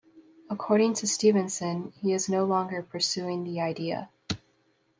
[0.49, 4.09] According to Stephenson, he is no longer pursuing the idea.